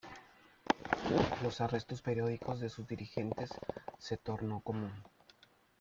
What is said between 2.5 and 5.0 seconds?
de sus dirigentes se tornó común.